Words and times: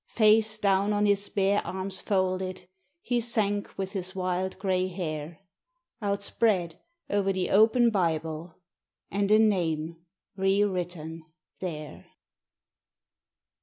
Face 0.09 0.57
down 0.57 0.93
on 0.93 1.05
his 1.05 1.29
bare 1.29 1.61
arms 1.63 2.01
folded 2.01 2.67
he 3.03 3.21
sank 3.21 3.77
with 3.77 3.91
his 3.91 4.15
wild 4.15 4.57
grey 4.57 4.87
hair 4.87 5.41
Outspread 6.01 6.79
o'er 7.11 7.31
the 7.31 7.51
open 7.51 7.91
Bible 7.91 8.55
and 9.11 9.29
a 9.29 9.37
name 9.37 9.97
re 10.35 10.63
written 10.63 11.23
there. 11.59 12.07